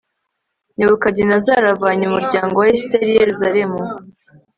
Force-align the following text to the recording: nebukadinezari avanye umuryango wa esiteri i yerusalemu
nebukadinezari 0.77 1.65
avanye 1.75 2.03
umuryango 2.07 2.55
wa 2.57 2.67
esiteri 2.75 3.09
i 3.11 3.19
yerusalemu 3.21 3.79